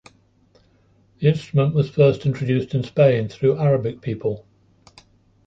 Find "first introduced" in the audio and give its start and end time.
1.91-2.73